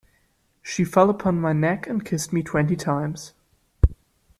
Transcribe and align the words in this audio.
She 0.63 0.83
fell 0.83 1.11
upon 1.11 1.39
my 1.39 1.53
neck 1.53 1.85
and 1.85 2.03
kissed 2.03 2.33
me 2.33 2.41
twenty 2.41 2.75
times. 2.75 3.33